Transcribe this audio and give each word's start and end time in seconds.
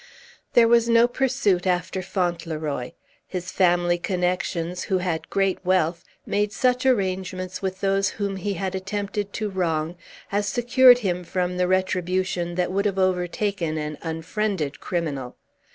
There 0.53 0.67
was 0.67 0.89
no 0.89 1.07
pursuit 1.07 1.67
after 1.67 2.01
Fauntleroy. 2.01 2.93
His 3.27 3.51
family 3.51 3.99
connections, 3.99 4.85
who 4.85 4.97
had 4.97 5.29
great 5.29 5.63
wealth, 5.63 6.03
made 6.25 6.51
such 6.51 6.87
arrangements 6.87 7.61
with 7.61 7.81
those 7.81 8.09
whom 8.17 8.37
he 8.37 8.55
had 8.55 8.73
attempted 8.73 9.31
to 9.33 9.47
wrong 9.47 9.95
as 10.31 10.47
secured 10.47 10.97
him 11.05 11.23
from 11.23 11.57
the 11.57 11.67
retribution 11.67 12.55
that 12.55 12.71
would 12.71 12.85
have 12.85 12.97
overtaken 12.97 13.77
an 13.77 13.99
unfriended 14.01 14.79
criminal. 14.79 15.37